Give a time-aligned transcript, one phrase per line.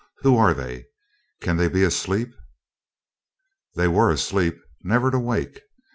[0.21, 0.85] 'Who are they?
[1.43, 2.33] Can they be asleep?'
[3.75, 5.61] They were asleep, never to wake.